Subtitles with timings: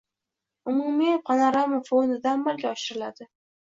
[0.69, 3.23] umumiy panorama fonida amalga oshiriladi.